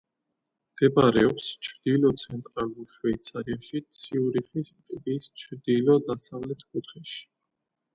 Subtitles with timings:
[0.69, 7.27] მდებარეობს ჩრდილო-ცენტრალურ შვეიცარიაში, ციურიხის ტბის ჩრდილო-დასავლეთ კუთხეში.